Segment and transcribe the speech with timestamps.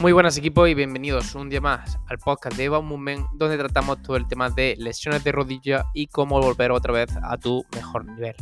[0.00, 4.00] Muy buenas equipos y bienvenidos un día más al podcast de Eva Movement donde tratamos
[4.00, 8.04] todo el tema de lesiones de rodilla y cómo volver otra vez a tu mejor
[8.04, 8.36] nivel.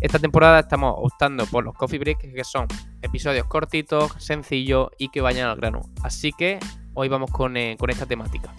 [0.00, 2.66] Esta temporada estamos optando por los coffee breaks que son
[3.02, 5.82] episodios cortitos, sencillos y que vayan al grano.
[6.02, 6.58] Así que
[6.94, 8.54] hoy vamos con, eh, con esta temática.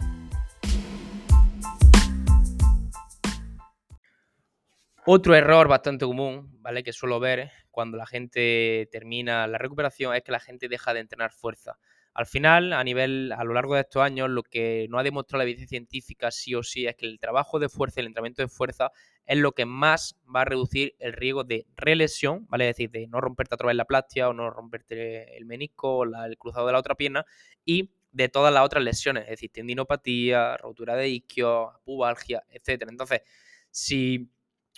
[5.07, 6.83] Otro error bastante común, ¿vale?
[6.83, 10.99] Que suelo ver cuando la gente termina la recuperación es que la gente deja de
[10.99, 11.79] entrenar fuerza.
[12.15, 15.39] Al final, a nivel, a lo largo de estos años, lo que no ha demostrado
[15.39, 18.47] la evidencia científica sí o sí es que el trabajo de fuerza, el entrenamiento de
[18.47, 18.91] fuerza,
[19.25, 22.69] es lo que más va a reducir el riesgo de relesión, ¿vale?
[22.69, 26.03] Es decir, de no romperte otra vez la plastia o no romperte el menisco o
[26.05, 27.25] el cruzado de la otra pierna
[27.65, 32.83] y de todas las otras lesiones, es decir, tendinopatía, rotura de isquio, pubalgia, etc.
[32.87, 33.23] Entonces,
[33.71, 34.31] si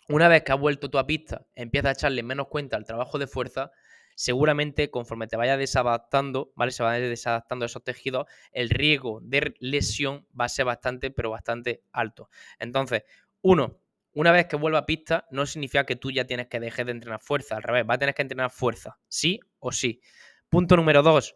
[0.10, 3.20] una vez que has vuelto tú a pista, empiezas a echarle menos cuenta al trabajo
[3.20, 3.72] de fuerza,
[4.17, 6.71] seguramente conforme te vayas desadaptando, ¿vale?
[6.71, 11.84] Se van desadaptando esos tejidos, el riesgo de lesión va a ser bastante, pero bastante
[11.91, 12.27] alto.
[12.57, 13.04] Entonces,
[13.41, 13.79] uno,
[14.13, 16.93] una vez que vuelva a pista, no significa que tú ya tienes que dejar de
[16.93, 20.01] entrenar fuerza, al revés, va a tener que entrenar fuerza, sí o sí.
[20.49, 21.35] Punto número dos,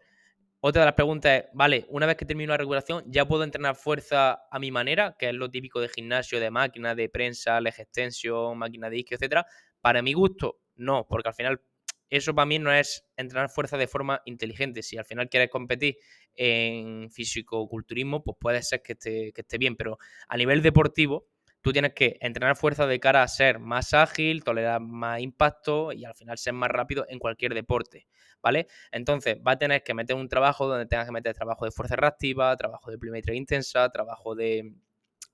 [0.60, 3.76] otra de las preguntas es, vale, una vez que termino la regulación, ¿ya puedo entrenar
[3.76, 5.16] fuerza a mi manera?
[5.20, 9.18] Que es lo típico de gimnasio, de máquina, de prensa, leg extension, máquina de isquio,
[9.18, 9.46] etcétera.
[9.82, 11.62] Para mi gusto, no, porque al final
[12.12, 14.84] eso para mí no es entrenar fuerza de forma inteligente.
[14.84, 15.98] Si al final quieres competir
[16.36, 21.28] en físico-culturismo, pues puede ser que esté, que esté bien, pero a nivel deportivo,
[21.62, 26.04] tú tienes que entrenar fuerza de cara a ser más ágil, tolerar más impacto y
[26.04, 28.08] al final ser más rápido en cualquier deporte,
[28.42, 28.68] ¿vale?
[28.92, 31.96] Entonces, va a tener que meter un trabajo donde tengas que meter trabajo de fuerza
[31.96, 34.74] reactiva, trabajo de pliometría intensa, trabajo de,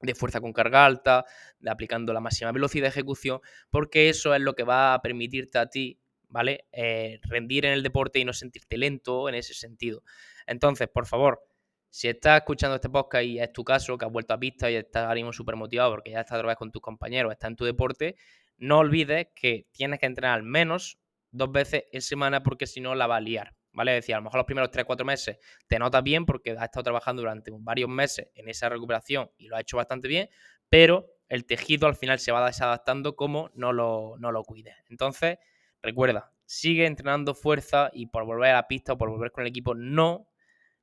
[0.01, 1.25] de fuerza con carga alta,
[1.65, 3.39] aplicando la máxima velocidad de ejecución,
[3.71, 6.67] porque eso es lo que va a permitirte a ti ¿vale?
[6.71, 10.03] Eh, rendir en el deporte y no sentirte lento en ese sentido.
[10.45, 11.41] Entonces, por favor,
[11.89, 14.75] si estás escuchando este podcast y es tu caso, que has vuelto a pista y
[14.75, 17.55] estás ahora mismo súper motivado porque ya estás otra vez con tus compañeros, estás en
[17.55, 18.15] tu deporte,
[18.57, 20.99] no olvides que tienes que entrenar al menos
[21.31, 23.53] dos veces en semana porque si no la va a liar.
[23.73, 23.95] ¿Vale?
[23.95, 25.37] Es decir, a lo mejor los primeros 3-4 meses
[25.67, 29.55] te notas bien porque has estado trabajando durante varios meses en esa recuperación y lo
[29.55, 30.29] has hecho bastante bien,
[30.67, 34.75] pero el tejido al final se va desadaptando como no lo, no lo cuides.
[34.89, 35.37] Entonces,
[35.81, 39.49] Recuerda, sigue entrenando fuerza y por volver a la pista o por volver con el
[39.49, 40.27] equipo, no,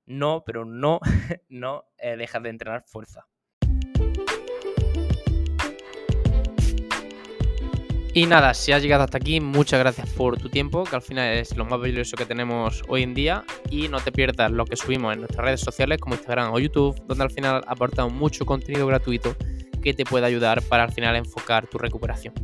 [0.06, 1.00] no, pero no,
[1.48, 3.26] no eh, dejas de entrenar fuerza.
[8.16, 11.36] Y nada, si has llegado hasta aquí, muchas gracias por tu tiempo, que al final
[11.36, 13.44] es lo más valioso que tenemos hoy en día.
[13.70, 16.94] Y no te pierdas lo que subimos en nuestras redes sociales como Instagram o YouTube,
[17.08, 19.34] donde al final aportamos mucho contenido gratuito
[19.82, 22.34] que te puede ayudar para al final enfocar tu recuperación.